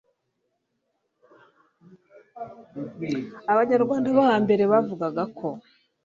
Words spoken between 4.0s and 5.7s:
bo hambere bavugaga ko